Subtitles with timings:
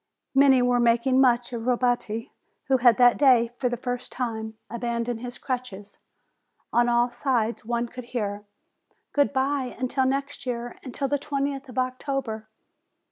[0.33, 2.31] Many were making much of Robetti,
[2.69, 5.99] who had that day, for the first time, abandoned his crutches.
[6.73, 8.43] On all sides one could hear:
[9.13, 10.79] "Good bye until next year!
[10.81, 12.47] Until the twentieth of October